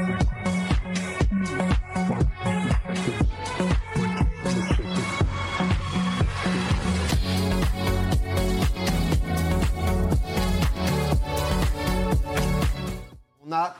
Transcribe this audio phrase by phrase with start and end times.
[0.00, 0.29] Thank you.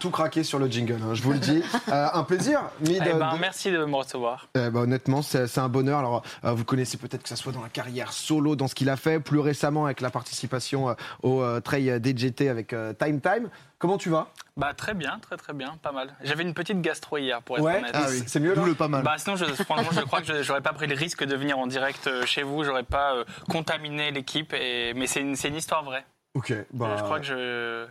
[0.01, 1.63] Tout craqué sur le jingle, hein, je vous le dis.
[1.91, 2.61] Euh, un plaisir.
[2.81, 4.47] Mid, Eh ben, de- Merci de me recevoir.
[4.55, 5.99] Eh ben, honnêtement, c'est un bonheur.
[5.99, 8.89] Alors, euh, vous connaissez peut-être que ça soit dans la carrière solo, dans ce qu'il
[8.91, 13.21] a fait, plus récemment avec la participation euh, au euh, Trail DJT avec euh, Time
[13.21, 13.49] Time.
[13.79, 14.29] Comment tu vas?
[14.57, 16.15] Bah, très bien, très très bien, pas mal.
[16.23, 17.79] J'avais une petite gastro hier, pour être Ouais.
[17.79, 17.91] honnête.
[17.95, 18.23] Ah oui.
[18.27, 19.03] C'est mieux, Double pas mal.
[19.03, 21.59] Bah, sinon, je, franchement, je crois que je- j'aurais pas pris le risque de venir
[21.59, 24.93] en direct euh, chez vous, j'aurais pas euh, contaminé l'équipe, et...
[24.95, 26.05] mais c'est une, histoire vraie.
[26.35, 26.53] Ok.
[26.73, 27.87] Bah, Je crois que je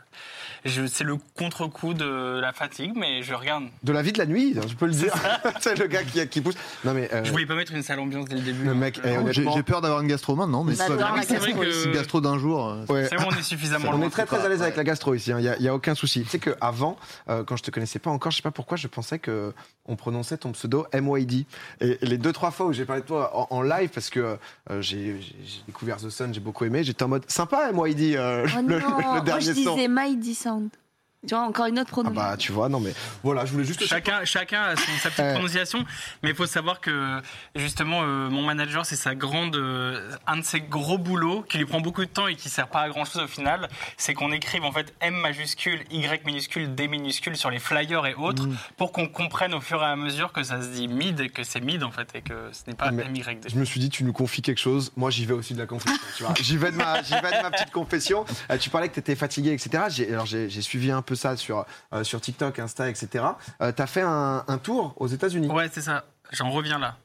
[0.65, 3.65] c'est le contre-coup de la fatigue, mais je regarde.
[3.83, 5.13] De la vie de la nuit, je peux le dire.
[5.61, 6.55] c'est le gars qui, qui pousse.
[6.83, 7.09] Non, mais.
[7.13, 8.63] euh, Je voulais pas mettre une sale ambiance dès le début.
[8.63, 8.75] Le hein.
[8.75, 10.93] mec, Je- eh, J'ai peur d'avoir une gastro maintenant, mais Bah, c'est
[11.37, 12.67] vrai gastro, que- Une gastro d'un jour.
[12.67, 13.07] euh, Ouais.
[13.09, 15.31] C'est bon, on est suffisamment On est très très à l'aise avec la gastro ici,
[15.31, 16.23] il n'y a, aucun souci.
[16.23, 16.97] Tu sais qu'avant,
[17.29, 19.53] euh, quand je te connaissais pas encore, je sais pas pourquoi, je pensais que
[19.85, 21.45] on prononçait ton pseudo MYD.
[21.81, 24.37] Et les deux trois fois où j'ai parlé de toi en, en live, parce que
[24.69, 25.19] euh, j'ai
[25.67, 28.97] découvert The Sun, j'ai beaucoup aimé, j'étais en mode sympa MYD, euh, Oh le, non,
[28.97, 29.75] le moi dernier je son.
[29.75, 29.87] disais
[30.49, 30.88] Sound.
[31.27, 32.29] Tu vois, encore une autre Ah prononciation.
[32.31, 33.85] bah tu vois, non mais voilà, je voulais juste.
[33.85, 35.83] Chacun, chacun a son- sa petite prononciation,
[36.23, 37.21] mais il faut savoir que
[37.57, 41.65] justement euh, mon manager c'est sa grande, euh, un de ses gros boulots qui lui
[41.65, 44.31] prend beaucoup de temps et qui sert pas à grand chose au final, c'est qu'on
[44.31, 48.55] écrive en fait M majuscule, Y minuscule, D minuscule sur les flyers et autres Mm.
[48.77, 51.43] pour qu'on comprenne au fur et à mesure que ça se dit mid et que
[51.43, 53.49] c'est mid en fait et que ce n'est pas Mais MYD.
[53.49, 54.93] Je me suis dit, tu nous confies quelque chose.
[54.95, 55.99] Moi, j'y vais aussi de la confession.
[56.15, 56.33] tu vois.
[56.39, 58.23] J'y vais de ma, j'y vais de ma petite confession.
[58.49, 59.83] Euh, tu parlais que tu étais fatigué, etc.
[59.89, 63.25] J'ai, alors, j'ai, j'ai suivi un peu ça sur, euh, sur TikTok, Insta, etc.
[63.61, 65.47] Euh, tu as fait un, un tour aux États-Unis.
[65.49, 66.95] Ouais c'est ça, j'en reviens là,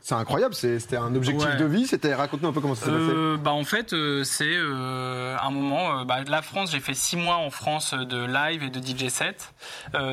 [0.00, 0.54] C'est, incroyable.
[0.54, 1.56] C'était un objectif Ouais.
[1.56, 1.86] de vie.
[1.86, 3.04] C'était, raconte-nous un peu comment ça s'est passé.
[3.14, 7.16] Euh, bah en fait euh, c'est euh, un moment bah, la France j'ai fait six
[7.16, 9.54] mois en France de live et de DJ set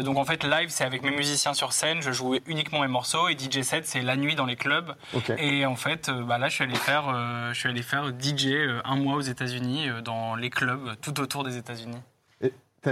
[0.03, 3.27] donc en fait live c'est avec mes musiciens sur scène je jouais uniquement mes morceaux
[3.29, 4.93] et DJ set c'est la nuit dans les clubs
[5.37, 7.05] et en fait bah là je suis allé faire
[7.53, 8.47] je suis allé faire DJ
[8.83, 11.97] un mois aux États-Unis dans les clubs tout autour des États-Unis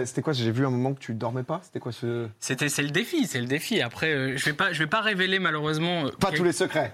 [0.06, 1.62] c'était quoi J'ai vu un moment que tu dormais pas?
[1.64, 4.74] C'était quoi ce c'était c'est le défi c'est le défi après euh, je vais pas
[4.74, 6.92] je vais pas révéler malheureusement euh, Pas quel- tous les secrets.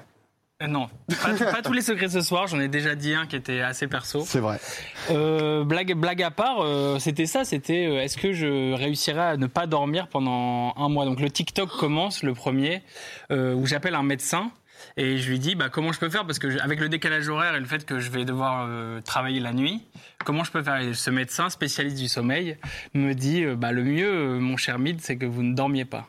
[0.62, 0.90] Euh, non
[1.22, 3.88] pas, pas tous les secrets ce soir j'en ai déjà dit un qui était assez
[3.88, 4.60] perso C'est vrai.
[5.10, 9.48] Euh, blague, blague à part, euh, c'était ça, c'était est-ce que je réussirais à ne
[9.48, 11.06] pas dormir pendant un mois?
[11.06, 12.84] Donc le TikTok commence, le premier,
[13.32, 14.52] où j'appelle un médecin.
[14.98, 16.26] Et je lui dis bah, comment je peux faire?
[16.26, 19.02] Parce que je- avec le décalage horaire et le fait que je vais devoir euh,
[19.02, 19.84] travailler la nuit,
[20.26, 20.78] comment je peux faire?
[20.78, 22.58] Et ce médecin spécialiste du sommeil
[22.94, 25.86] me dit euh, bah, le mieux, euh, mon cher Mid, c'est que vous ne dormiez
[25.86, 26.08] pas.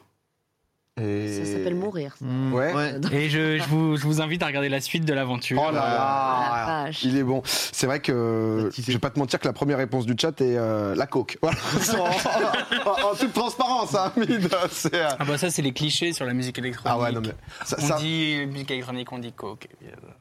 [1.00, 1.44] Et...
[1.44, 2.14] Ça s'appelle mourir.
[2.18, 2.24] ça.
[2.24, 2.94] mm, Ouais.
[3.12, 5.60] Et je, je vous, je vous invite à regarder la suite de l'aventure.
[5.62, 7.02] Oh là là, la vache.
[7.04, 7.42] il est bon.
[7.44, 10.56] C'est vrai que je vais pas te mentir que la première réponse du chat est
[10.56, 11.38] euh, la coke.
[11.42, 11.58] Voilà.
[11.98, 16.34] en, en- en toute transparence, hein, euh, Ah bah ça c'est les clichés sur la
[16.34, 16.92] musique électronique.
[16.98, 17.34] Ah ouais, non mais
[17.64, 19.68] ça, on ça- dit musique électronique, on dit coke.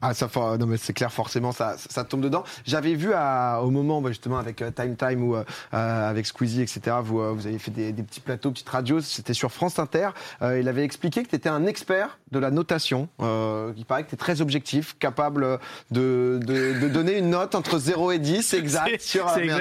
[0.00, 2.44] Ah ça, for- non mais c'est clair, forcément ça, ça tombe dedans.
[2.64, 6.96] J'avais vu à- au moment justement avec euh, Time Time ou euh, avec Squeezie, etc.
[7.02, 9.00] Vous, euh, vous avez fait des, des petits plateaux, petites radios.
[9.00, 10.08] C'était sur France Inter.
[10.42, 13.08] Euh, avait expliqué que tu étais un expert de la notation.
[13.20, 15.58] Euh, il paraît que tu es très objectif, capable
[15.90, 19.60] de, de, de donner une note entre 0 et 10 exact sur, euh, merde,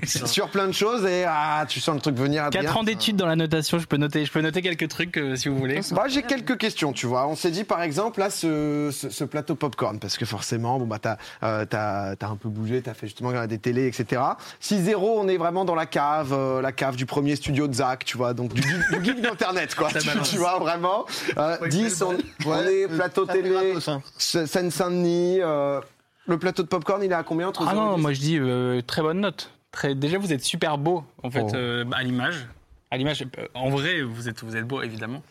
[0.00, 0.26] putain.
[0.26, 2.44] sur plein de choses et ah, tu sens le truc venir.
[2.44, 2.62] Adrien.
[2.62, 5.36] 4 ans d'études dans la notation, je peux noter, je peux noter quelques trucs euh,
[5.36, 5.80] si vous voulez.
[5.92, 7.26] Bah, j'ai quelques questions, tu vois.
[7.26, 10.86] On s'est dit, par exemple, là, ce, ce, ce plateau popcorn, parce que forcément, bon,
[10.86, 14.20] bah, t'as euh, t'as- t'as un peu bougé, t'as fait justement des télés, etc.
[14.62, 18.04] 6-0, on est vraiment dans la cave, euh, la cave du premier studio de Zach,
[18.04, 19.90] tu vois, donc du, geek- du geek d'Internet, quoi.
[19.90, 20.08] Ça Tu.
[20.30, 21.04] Tu vois, vraiment.
[21.38, 23.74] Euh, 10, on, on Ouais, est plateau télé.
[24.18, 25.38] Seine-Saint-Denis.
[25.42, 25.80] euh,
[26.26, 28.02] le plateau de popcorn, il est à combien entre Ah 0 et non, 10?
[28.02, 29.52] moi je dis euh, très bonne note.
[29.70, 29.94] Très...
[29.94, 31.54] Déjà vous êtes super beau en fait Oh.
[31.54, 32.48] euh, à l'image.
[32.90, 35.22] À l'image, euh, en vrai vous êtes vous êtes beau évidemment.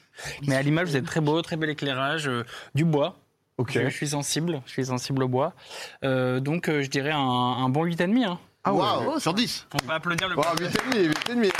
[0.47, 2.45] Mais à l'image vous êtes très beau, très bel éclairage, euh,
[2.75, 3.15] du bois.
[3.57, 3.71] Ok.
[3.73, 5.53] Je, je suis sensible, je suis sensible au bois.
[6.03, 8.23] Euh, donc euh, je dirais un, un bon 8,5.
[8.25, 8.39] Hein.
[8.63, 8.79] Ah ouais.
[8.79, 9.67] Waouh, sur 10.
[9.83, 11.51] On va applaudir le Oh, 8,5, 8,5.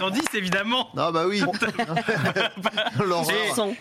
[0.00, 0.88] Sur 10 évidemment.
[0.96, 1.42] Ah bah oui.
[3.04, 3.30] L'horreur.
[3.30, 3.74] Et- Son.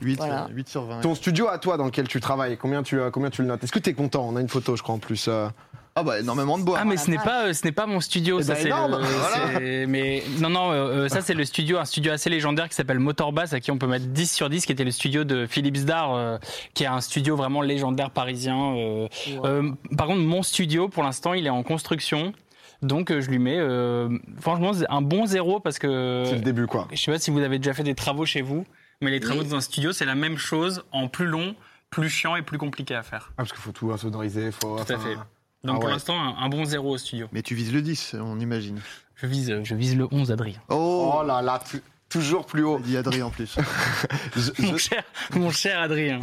[0.00, 0.48] 8, Voilà.
[0.52, 1.00] 8 sur 20.
[1.00, 3.62] Ton studio à toi dans lequel tu travailles, combien tu, euh, combien tu le notes?
[3.64, 4.26] Est-ce que tu es content?
[4.28, 5.26] On a une photo, je crois, en plus.
[5.28, 5.48] euh.
[5.94, 6.78] Ah bah énormément de bois.
[6.80, 8.68] Ah mais ce n'est pas euh, ce n'est pas mon studio Eh ça ben, c'est
[8.70, 9.86] Voilà.
[9.86, 13.52] mais non non euh, ça c'est le studio un studio assez légendaire qui s'appelle Motorbass
[13.52, 16.14] à qui on peut mettre 10 sur 10 qui était le studio de Philippe Zdar
[16.14, 16.38] euh,
[16.72, 19.06] qui est un studio vraiment légendaire parisien euh.
[19.44, 22.32] Euh, par contre mon studio pour l'instant il est en construction
[22.82, 24.08] donc euh, je lui mets euh,
[24.40, 26.88] franchement un bon zéro parce que C'est le début, quoi.
[26.92, 28.66] je sais pas si vous avez déjà fait des travaux chez vous
[29.00, 29.48] mais les travaux Oui.
[29.48, 31.54] dans un studio c'est la même chose en plus long
[31.90, 34.76] plus chiant et plus compliqué à faire Ah, parce qu'il faut tout insonoriser, faut.
[34.82, 35.14] Tout à fait.
[35.14, 35.24] donc
[35.64, 35.90] Ah pour ouais.
[35.90, 38.80] l'instant un, un bon zéro au studio Mais tu vises le 10, on imagine.
[39.14, 40.58] Je vise, je vise le 11, Adrien.
[40.70, 41.82] Oh, Oh là là, tu-
[42.12, 42.78] toujours plus haut.
[42.78, 43.56] dit Adrien en plus.
[44.34, 45.02] The, Mon The- cher,
[45.34, 46.20] mon cher Adrien.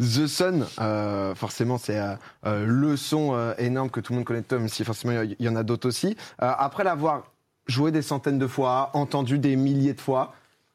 [0.00, 2.14] The Sun, euh, forcément, c'est euh,
[2.46, 5.22] euh, le son euh, énorme que tout le monde connaît de toi, même si forcément
[5.22, 6.16] il y, y en a d'autres aussi.
[6.42, 7.24] Euh, après l'avoir
[7.66, 10.34] joué des centaines de fois, entendu des milliers de fois,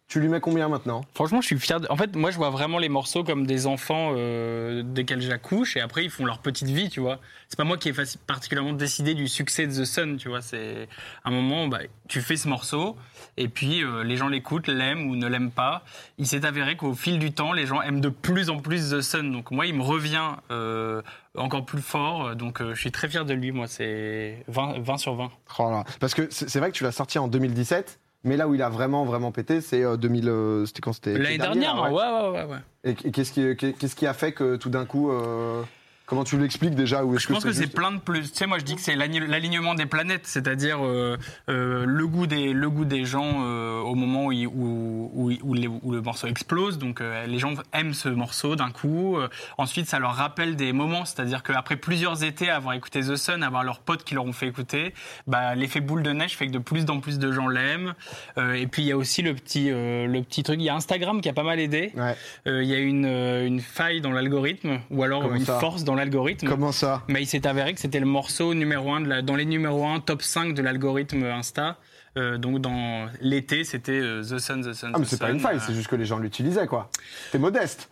[0.09, 1.05] tu lui mets combien maintenant?
[1.13, 1.79] Franchement, je suis fier.
[1.79, 1.87] De...
[1.89, 5.81] En fait, moi, je vois vraiment les morceaux comme des enfants euh, desquels j'accouche, et
[5.81, 7.19] après, ils font leur petite vie, tu vois.
[7.47, 10.41] C'est pas moi qui ai faci- particulièrement décidé du succès de The Sun, tu vois.
[10.41, 10.89] C'est
[11.23, 12.97] un moment, bah, tu fais ce morceau,
[13.37, 15.83] et puis euh, les gens l'écoutent, l'aiment ou ne l'aiment pas.
[16.17, 19.01] Il s'est avéré qu'au fil du temps, les gens aiment de plus en plus The
[19.01, 19.31] Sun.
[19.31, 21.01] Donc moi, il me revient euh,
[21.37, 22.35] encore plus fort.
[22.35, 23.51] Donc euh, je suis très fier de lui.
[23.51, 25.29] Moi, c'est 20, 20 sur 20.
[25.59, 25.83] Oh là.
[25.99, 28.61] Parce que c'est c'est vrai que tu l'as sorti en 2017, mais là où il
[28.61, 30.29] a vraiment, vraiment pété, c'est euh, 2000.
[30.29, 31.89] euh, c'était quand c'était L'année dernière, ouais.
[31.91, 32.57] ouais, ouais, ouais.
[32.83, 35.11] et qu'est-ce qui, qu'est-ce qui a fait que tout d'un coup.
[35.11, 35.61] euh,
[36.09, 38.31] comment tu l'expliques déjà ou est-ce Je pense que c'est juste- plein de plus.
[38.31, 41.17] Tu sais, moi je dis que c'est l'alignement des planètes, c'est-à-dire euh,
[41.49, 45.31] euh, le goût des le goût des gens euh, au moment où, il- où, où,
[45.43, 46.77] où les- où le morceau explose.
[46.79, 49.17] Donc euh, les gens aiment ce morceau d'un coup.
[49.57, 53.63] Ensuite, ça leur rappelle des moments, c'est-à-dire qu'après plusieurs étés avoir écouté The Sun, avoir
[53.63, 54.93] leurs potes qui leur ont fait écouter,
[55.27, 57.93] bah, l'effet boule de neige fait que de plus en plus de gens l'aiment.
[58.37, 60.57] Et puis il y a aussi le petit le petit truc.
[60.59, 61.91] Il y a Instagram qui a pas mal aidé.
[61.95, 62.15] Ouais.
[62.47, 66.47] Il y a une une faille dans l'algorithme ou alors Comment une force dans l'algorithme.
[66.47, 69.35] Comment ça Mais il s'est avéré que c'était le morceau numéro 1 de la, dans
[69.35, 71.77] les numéros 1 top 5 de l'algorithme Insta.
[72.17, 74.91] Euh, donc dans l'été, c'était euh, The Sun, The Sun.
[74.95, 75.35] Ah, mais The c'est pas Sun.
[75.35, 76.89] une faille, Euh, c'est juste que les gens l'utilisaient, quoi.
[77.31, 77.89] T'es modeste.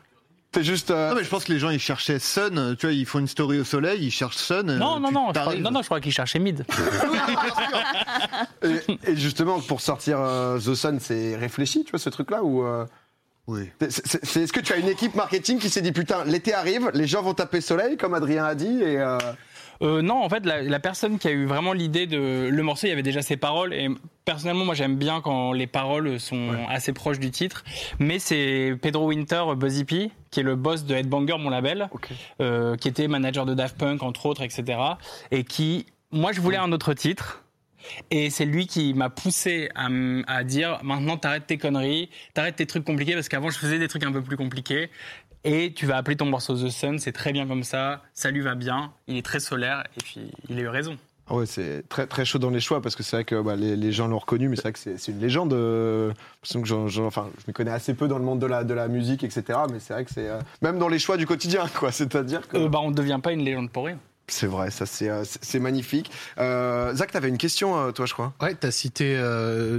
[0.51, 0.89] T'es juste.
[0.91, 2.75] euh, Non, mais je pense que les gens ils cherchaient Sun.
[2.79, 4.69] Tu vois, ils font une story au soleil, ils cherchent Sun.
[4.71, 6.65] euh, Non, non, non, je crois, non, non, je crois qu'il cherchait Mid.
[8.63, 12.63] Et, et justement, pour sortir euh, The Sun, c'est réfléchi, tu vois, ce truc-là ou
[12.65, 12.85] euh,
[13.47, 13.69] Oui.
[13.89, 17.07] c'est- Est-ce que tu as une équipe marketing qui s'est dit putain, l'été arrive, les
[17.07, 19.17] gens vont taper soleil, comme Adrien a dit, et euh,
[19.83, 22.87] Euh, non, en fait, la, la personne qui a eu vraiment l'idée de le morceau,
[22.87, 23.75] il y avait déjà ses paroles.
[23.75, 23.87] Et
[24.25, 27.63] personnellement, moi, j'aime bien quand les paroles sont assez proches du titre.
[27.99, 31.89] Mais c'est Pedro Winter, Buzzy P, qui est le boss de Headbanger, mon label,
[32.41, 34.79] euh, qui était manager de Daft Punk, entre autres, etc.
[35.29, 37.43] Et qui, moi, je voulais un autre titre.
[38.11, 42.83] Et c'est lui qui m'a poussé à, dire maintenant t'arrêtes tes conneries, t'arrêtes tes trucs
[42.85, 44.89] compliqués parce qu'avant je faisais des trucs un peu plus compliqués.
[45.43, 48.41] Et tu vas appeler ton morceau The Sun, c'est très bien comme ça, ça lui
[48.41, 50.97] va bien, il est très solaire et puis il a eu raison.
[51.29, 53.57] Ah ouais, c'est très très chaud dans les choix parce que c'est vrai que bah,
[53.57, 55.51] les, les gens l'ont reconnu, mais c'est vrai que c'est une légende.
[55.53, 56.13] euh,
[56.43, 59.25] que enfin, je me connais assez peu dans le monde de la de la musique,
[59.25, 59.59] etc.
[59.69, 61.91] Mais c'est vrai que c'est euh, même dans les choix du quotidien, quoi.
[61.91, 63.99] C'est-à-dire que Euh, bah on ne devient pas une légende pour rien.
[64.29, 66.11] C'est vrai, ça c'est euh, magnifique.
[66.37, 68.33] Euh, Zach, t'avais une question, euh, toi, je crois.
[68.41, 69.15] Ouais, t'as cité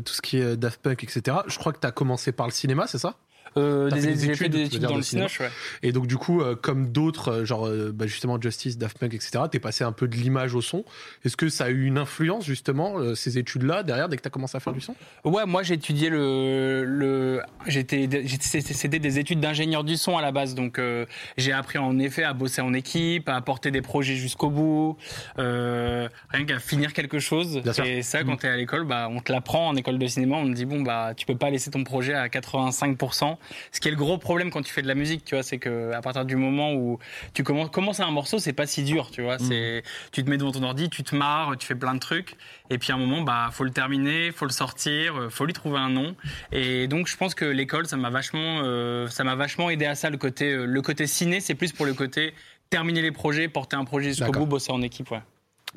[0.05, 1.39] tout ce qui est Daft Punk, etc.
[1.47, 3.17] Je crois que t'as commencé par le cinéma, c'est ça?
[3.57, 5.49] Euh, des- fait des J'ai fait études, des études dans le cinéma ouais.
[5.83, 9.15] Et donc, du coup, euh, comme d'autres, euh, genre euh, bah, justement Justice, Daft Punk,
[9.15, 10.85] etc., t'es passé un peu de l'image au son.
[11.25, 14.31] Est-ce que ça a eu une influence, justement, euh, ces études-là, derrière, dès que t'as
[14.31, 14.95] commencé à faire du son?
[15.25, 20.33] Ouais, moi j'ai étudié le, le j'étais, c'était des études d'ingénieur du son à la
[20.33, 21.07] base, donc euh,
[21.37, 24.97] j'ai appris en effet à bosser en équipe, à porter des projets jusqu'au bout,
[25.39, 27.61] euh, rien qu'à finir quelque chose.
[27.63, 27.85] Bien sûr.
[27.85, 30.47] Et ça, quand t'es à l'école, bah on te l'apprend en école de cinéma, on
[30.49, 33.38] te dit bon bah tu peux pas laisser ton projet à 85%.
[33.73, 35.59] Ce qui est le gros problème quand tu fais de la musique, tu vois, c'est
[35.59, 36.99] que à partir du moment où
[37.35, 39.83] tu commences, commencer un morceau, c'est pas si dur, tu vois, c'est
[40.13, 42.37] tu te mets devant ton ordi, tu te marres, tu fais plein de trucs.
[42.71, 45.53] Et puis à un moment, bah, faut le terminer, faut le sortir, euh, faut lui
[45.53, 46.15] trouver un nom.
[46.53, 49.95] Et donc, je pense que l'école, ça m'a vachement, euh, ça m'a vachement aidé à
[49.95, 50.11] ça.
[50.11, 52.35] Le côté, euh, le côté ciné, c'est plus pour le côté
[52.71, 55.23] terminer les projets, porter un projet jusqu'au bout, bosser en équipe, ouais.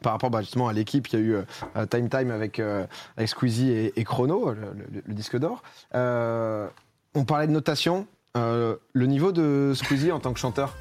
[0.02, 2.86] Par rapport bah, justement à l'équipe, il y a eu euh, Time Time avec, euh,
[3.18, 4.62] avec Squeezie et, et Chrono, le,
[4.94, 5.64] le- le disque d'or.
[5.96, 6.68] Euh,
[7.16, 8.08] on parlait de notation.
[8.38, 10.76] Euh, le niveau de Squeezie en tant que chanteur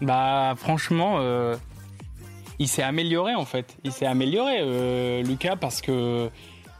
[0.00, 1.56] Bah, franchement, euh,
[2.58, 3.76] il s'est amélioré en fait.
[3.84, 6.30] Il s'est amélioré, euh, Lucas, parce que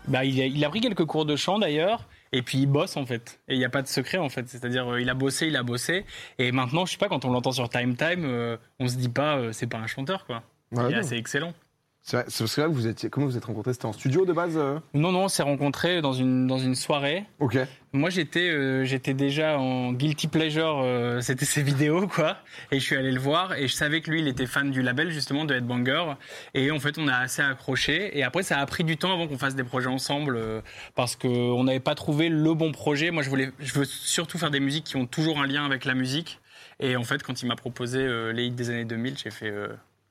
[0.07, 2.07] bah, il, a, il a pris quelques cours de chant d'ailleurs.
[2.31, 3.41] Et puis il bosse en fait.
[3.49, 4.47] Et il n'y a pas de secret en fait.
[4.49, 6.05] C'est-à-dire il a bossé, il a bossé.
[6.39, 9.53] Et maintenant, je sais pas, quand on l'entend sur Time Time, on se dit pas
[9.53, 10.43] c'est pas un chanteur quoi.
[10.73, 11.01] Ouais, il est non.
[11.01, 11.55] assez excellent.
[12.03, 13.75] C'est parce que là, vous étiez, comment vous êtes rencontrés?
[13.75, 14.79] C'était en studio de base euh?
[14.95, 17.25] Non, non, on s'est rencontrés dans une, dans une soirée.
[17.39, 17.59] Ok.
[17.93, 22.39] Moi, j'étais euh, j'étais déjà en guilty pleasure, euh, c'était ses vidéos, quoi.
[22.73, 24.81] Et je suis allé le voir et je savais que lui, il était fan du
[24.81, 26.15] label, justement, de Headbanger.
[26.55, 28.17] Et en fait, on a assez accroché.
[28.19, 30.63] Et après, ça a pris du temps avant qu'on fasse des projets ensemble euh,
[30.95, 33.11] parce qu'on n'avait pas trouvé le bon projet.
[33.11, 35.85] Moi, je, voulais, je veux surtout faire des musiques qui ont toujours un lien avec
[35.85, 36.41] la musique.
[36.81, 39.53] Et en fait, quand il m'a proposé les hits des années 2000, j'ai fait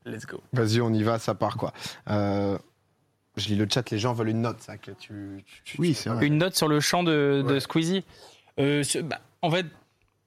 [0.07, 0.41] let's go.
[0.53, 1.73] Vas-y, on y va, ça part quoi.
[2.09, 2.57] Euh,
[3.35, 4.81] je lis le chat, les gens veulent une note, Zach.
[4.81, 6.25] Tu, tu- tu- Oui, c'est vrai.
[6.25, 7.59] Une note sur le chant de, de Ouais.
[7.59, 8.03] Squeezie.
[8.59, 9.65] Euh, ce- bah, en fait,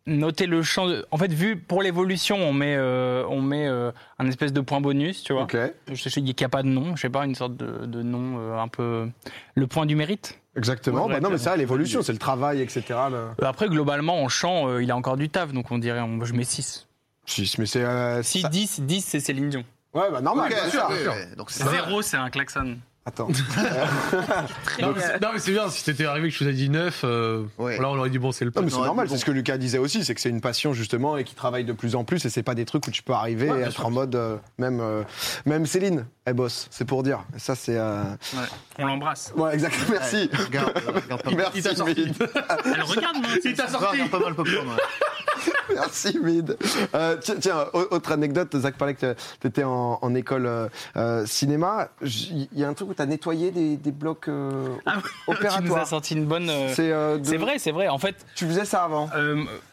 [0.06, 0.86] noter le champ.
[0.86, 4.60] de- En fait, vu pour l'évolution, on met, euh, on met euh, un espèce de
[4.60, 5.42] point bonus, tu vois.
[5.42, 5.56] Ok,
[5.88, 8.02] Je sais qu'il n'y a pas de nom, je sais pas, une sorte de, de
[8.02, 9.08] nom euh, un peu.
[9.56, 10.38] Le point du mérite.
[10.56, 11.08] exactement.
[11.08, 12.98] Bah non, mais ça, l'évolution, c'est le travail, etc.
[13.42, 16.32] Après, globalement, en chant, euh, il a encore du taf, donc on dirait, on- je
[16.32, 16.86] mets 6.
[17.30, 17.84] Si, mais c'est.
[17.84, 19.64] euh, Si ça- 10, 10 c'est Céline Dion.
[19.94, 20.82] Ouais, bah normal, Ok, bien sûr.
[20.88, 21.12] ouais, bien sûr.
[21.12, 21.70] ouais, Donc c'est ça.
[21.70, 22.76] 0, c'est un klaxon.
[23.06, 23.28] Attends.
[23.28, 26.68] Non, mais c'est- non, mais c'est bien, si t'étais arrivé que je vous ai dit
[26.68, 27.78] 9, euh, Ouais.
[27.78, 28.78] là on aurait dit bon, c'est le Non, mais pote.
[28.78, 29.12] c'est normal, bon.
[29.14, 31.64] c'est ce que Lucas disait aussi, c'est que c'est une passion justement et qui travaille
[31.64, 33.62] de plus en plus et c'est pas des trucs où tu peux arriver Ouais, et
[33.62, 33.86] être sûr.
[33.86, 35.02] en mode euh, même euh,
[35.46, 37.24] même Céline, elle bosse, c'est pour dire.
[37.34, 38.02] Et ça c'est euh...
[38.34, 38.40] Ouais.
[38.78, 39.32] On l'embrasse.
[39.34, 39.74] ouais exact.
[39.90, 40.28] Merci.
[40.32, 41.36] Ouais, Regarde, regarde pas mal.
[41.54, 42.12] Merci Il t'a sorti.
[42.66, 43.28] Elle regarde, moi.
[43.44, 44.68] Il t'a sorti regarde pas mal popcorn.
[45.74, 46.56] Merci Mid.
[46.94, 51.26] Euh, tiens, tiens, au- autre anecdote, Zach parlait que t'étais en, en école euh, euh,
[51.26, 51.88] cinéma.
[52.02, 55.30] Il y a un truc où t'as nettoyé des, des blocs euh, Ah oui, tu
[55.30, 55.82] nous opératoires.
[55.82, 56.50] as sorti une bonne.
[56.74, 57.88] C'est de- vrai, c'est vrai.
[57.88, 59.08] En fait, Tu faisais ça avant?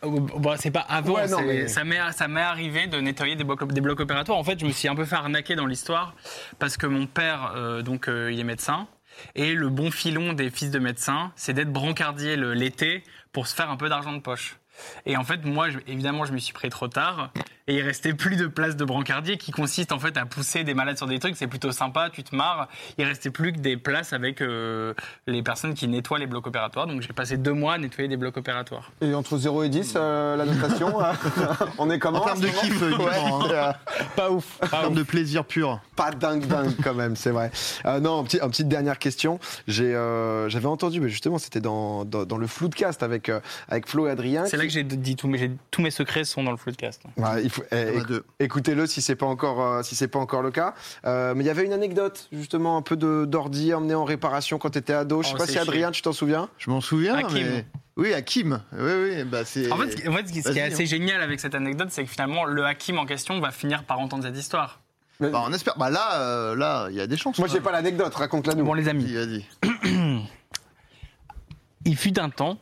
[0.03, 3.81] Bon, c'est pas avant, Ouais, non, mais- ça m'est arrivé de nettoyer des blocs, des
[3.81, 4.37] blocs opératoires.
[4.37, 6.13] En fait, je me suis un peu fait arnaquer dans l'histoire
[6.59, 7.53] parce que mon père,
[7.83, 8.87] donc, il est médecin.
[9.35, 13.69] Et le bon filon des fils de médecins, c'est d'être brancardier l'été pour se faire
[13.71, 14.57] un peu d'argent de poche.
[15.05, 17.31] Et en fait, moi, évidemment, je me suis pris trop tard.
[17.67, 20.73] Et il restait plus de place de brancardier qui consiste en fait à pousser des
[20.73, 21.35] malades sur des trucs.
[21.35, 22.67] C'est plutôt sympa, tu te marres.
[22.97, 24.93] Il restait plus que des places avec euh,
[25.27, 26.87] les personnes qui nettoient les blocs opératoires.
[26.87, 28.91] Donc j'ai passé deux mois à nettoyer des blocs opératoires.
[29.01, 31.11] Et entre 0 et 10, euh, la notation, euh,
[31.77, 32.97] on est comment En termes de kiff, hein.
[32.99, 33.71] Ouais, euh,
[34.15, 34.59] Pas ouf.
[34.61, 35.81] En termes de plaisir pur.
[35.95, 37.51] pas dingue dingue quand même, c'est vrai.
[37.85, 39.39] Euh, non, un petit, un petite dernière question.
[39.67, 43.87] J'ai, euh, j'avais entendu, mais justement, c'était dans, dans, dans le Floodcast avec euh, avec
[43.89, 44.45] Flo et Adrien.
[44.45, 47.01] C'est là que j'ai dit tous mes, j'ai- tous mes secrets sont dans le floodcast.
[47.17, 50.41] Ouais, il faut, eh, Il écoutez-le si c'est pas encore euh, si c'est pas encore
[50.41, 50.73] le cas.
[51.05, 54.57] Euh, mais il y avait une anecdote justement un peu de d'ordi emmené en réparation
[54.57, 55.21] quand t'étais ado.
[55.23, 57.37] Je sais Oh, pas si Adrien, tu t'en souviens Je m'en souviens, Hakim.
[57.47, 57.65] mais.
[57.95, 58.61] Oui, Hakim.
[58.73, 59.71] Oui, oui, bah c'est.
[59.71, 60.85] En fait, ce qui- en fait, ce qui ce qui est assez hein.
[60.85, 64.23] génial avec cette anecdote, c'est que finalement, le Hakim en question va finir par entendre
[64.23, 64.79] cette histoire.
[65.19, 65.75] Bah, on espère.
[65.79, 67.39] Bah là, euh, là, il y a des chances.
[67.39, 68.13] Moi, j'ai pas l'anecdote.
[68.13, 68.63] Raconte-la nous.
[68.63, 70.21] Bon, les amis, Vas-y, vas-y.
[71.85, 72.57] il fut un temps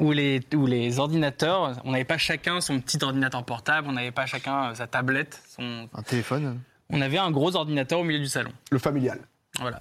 [0.00, 4.10] où les, où les ordinateurs, on n'avait pas chacun son petit ordinateur portable, on n'avait
[4.10, 5.88] pas chacun euh, sa tablette, son...
[5.94, 6.60] Un téléphone.
[6.88, 8.52] on avait un gros ordinateur au milieu du salon.
[8.70, 9.20] Le familial.
[9.58, 9.80] Voilà.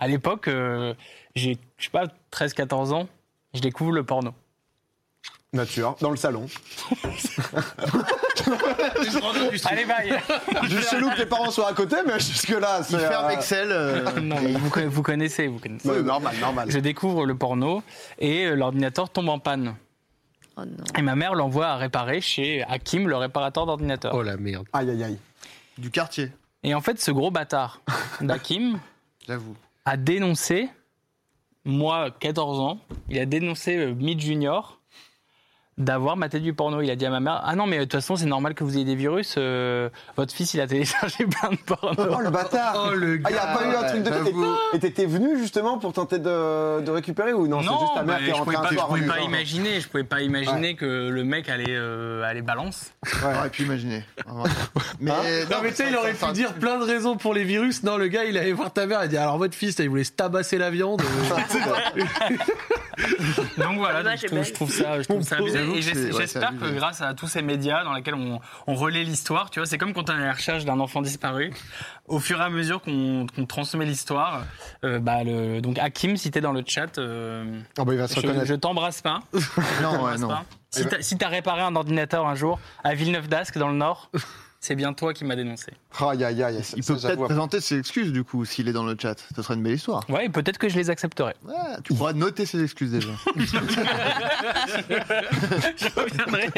[0.00, 0.94] À l'époque, euh,
[1.34, 3.08] j'ai, je sais pas, 13-14 ans,
[3.54, 4.34] je découvre le porno.
[5.52, 6.46] Nature, dans le salon.
[9.64, 10.12] Allez, bye
[10.68, 12.94] Juste chelou que tes parents soient à côté, mais jusque-là, c'est.
[12.94, 13.68] Il ferme euh, Excel.
[13.70, 15.88] euh, Non, mais vous, vous connaissez, vous connaissez.
[15.88, 16.70] ouais, normal, normal.
[16.70, 17.82] Je découvre le porno
[18.18, 19.74] et euh, l'ordinateur tombe en panne.
[20.56, 20.84] Oh non.
[20.98, 24.14] Et ma mère l'envoie à réparer chez Hakim, le réparateur d'ordinateur.
[24.14, 24.66] Oh la merde.
[24.72, 25.18] Aïe, aïe, aïe.
[25.78, 26.30] Du quartier,
[26.62, 27.80] Et en fait, ce gros bâtard
[28.20, 28.78] d'Hakim
[29.26, 29.56] j'avoue.
[29.86, 30.68] a dénoncé,
[31.64, 34.78] moi, 14 ans, il a dénoncé euh, Mid Junior
[35.78, 36.80] d'avoir maté du porno.
[36.82, 38.62] Il a dit à ma mère Ah non, mais de toute façon, c'est normal que
[38.64, 39.34] vous ayez des virus.
[39.38, 41.94] euh, votre fils, il a téléchargé plein de porno.
[41.98, 43.42] Oh le bâtard Oh le Ah, il gars.
[43.42, 44.76] a pas eu un truc de.
[44.76, 48.12] Et t'étais venu justement pour tenter de, de récupérer ou non, c'est juste ta bah,
[48.12, 51.08] mère qui est je pouvais pas, je pouvais pas imaginer, je pouvais pas imaginer que
[51.08, 52.92] le mec allait, euh, allait balance.
[53.04, 53.32] Ouais.
[53.34, 54.04] J'aurais pu imaginer.
[55.00, 55.10] Mais
[55.50, 57.82] Non mais tu sais, il aurait pu dire plein de raisons pour les virus.
[57.82, 59.88] Non, le gars, il allait voir ta mère, il a dit alors votre fils, il
[59.88, 61.02] voulait se tabasser la viande.
[63.58, 64.44] Donc voilà, donc je, trouve, belle.
[64.46, 65.60] je trouve ça, je trouve ça abusé.
[65.60, 69.50] Et ouais, j'espère que grâce à tous ces médias dans lesquels on, on relaie l'histoire,
[69.50, 71.52] tu vois, c'est comme quand on est à la recherche d'un enfant disparu.
[72.06, 74.44] Au fur et à mesure qu'on transmet l'histoire,
[74.84, 78.08] euh, bah le, donc Hakim, si t'es dans le chat, euh, Ah bah il va
[78.08, 79.20] se je, je t'embrasse pas.
[79.82, 80.28] Non, ouais, non.
[80.28, 80.44] pas.
[80.70, 84.10] Si t'as si t'as réparé un ordinateur un jour à Villeneuve-d'Ascq dans le Nord,
[84.64, 85.72] c'est bien toi qui m'as dénoncé.
[85.98, 86.62] Aïe, aïe, aïe.
[86.62, 89.16] ça- Il ça, peut peut-être présenter ses excuses du coup s'il est dans le chat.
[89.34, 90.08] Ce serait une belle histoire.
[90.08, 91.34] Ouais, et peut-être que je les accepterai.
[91.44, 91.52] Ouais,
[91.82, 93.08] tu pourras noter ses excuses déjà.
[95.76, 96.50] je reviendrai,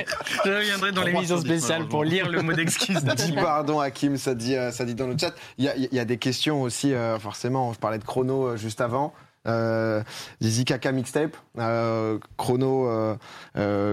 [0.45, 3.03] je reviendrai dans l'émission spéciale pour lire le mot d'excuse.
[3.03, 5.35] Dis pardon Hakim, ça dit, euh, ça dit dans le chat.
[5.59, 8.49] Il y a, il y a des questions aussi, euh, forcément, je parlais de chrono
[8.49, 9.15] euh, juste avant.
[9.47, 10.03] Euh,
[10.43, 13.17] Zizi Kaka Mixtape, euh, chrono,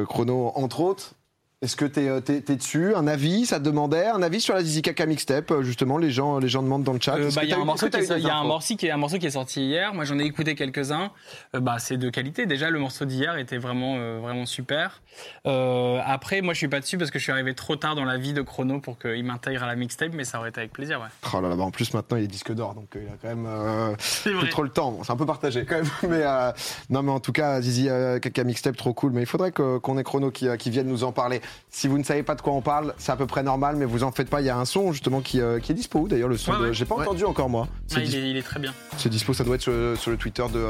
[0.07, 1.13] chrono entre autres.
[1.61, 2.95] Est-ce que t'es es, t'es dessus?
[2.95, 3.45] Un avis?
[3.45, 6.47] Ça te demandait un avis sur la Zizi Kaka Mixtape euh, Justement, les gens, les
[6.47, 7.17] gens demandent dans le chat?
[7.17, 8.31] Euh, bah, Il y a un morceau qui est, t'as eu il y a des
[8.31, 9.93] un infos morceau qui est un morceau qui est sorti hier.
[9.93, 11.11] Moi, j'en ai écouté quelques-uns.
[11.55, 12.47] Euh, bah, c'est de qualité.
[12.47, 15.03] Déjà, le morceau d'hier était vraiment, euh, vraiment super.
[15.45, 18.05] Euh, après, moi, je suis pas dessus parce que je suis arrivé trop tard dans
[18.05, 20.73] la vie de Chrono pour qu'il m'intègre à la mixtape, mais ça aurait été avec
[20.73, 21.07] plaisir, ouais.
[21.33, 23.17] Oh là là, bah en plus maintenant il est disque d'or, donc euh, il a
[23.21, 24.91] quand même euh, plus trop le temps.
[24.91, 26.51] Bon, c'est un peu partagé quand même, mais euh,
[26.89, 29.11] non, mais en tout cas, Zizi euh, Kaka Mixtape trop cool.
[29.11, 31.41] Mais il faudrait qu'on ait Chrono qui, euh, qui vienne nous en parler.
[31.73, 33.85] Si vous ne savez pas de quoi on parle, c'est à peu près normal, mais
[33.85, 34.41] vous en faites pas.
[34.41, 36.07] Il y a un son justement qui, euh, qui est dispo.
[36.07, 36.73] D'ailleurs, le son, Ouais, de- ouais.
[36.73, 37.03] j'ai pas Ouais.
[37.05, 37.67] entendu encore moi.
[37.95, 38.73] Ah, il, est, il est très bien.
[38.97, 40.65] c'est dispo, ça doit être sur, le- sur le Twitter de,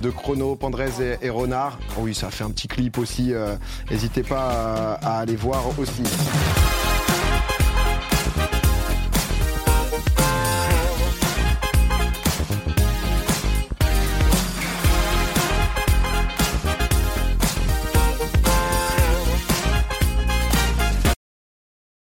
[0.00, 0.90] de Chrono, Pandrez
[1.20, 1.78] et, et Renard.
[1.96, 3.34] Oh oui, ça a fait un petit clip aussi.
[3.34, 3.54] euh,
[3.90, 6.02] N'hésitez pas à, à aller voir aussi.